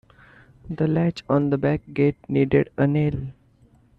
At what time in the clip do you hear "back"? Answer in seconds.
1.59-1.81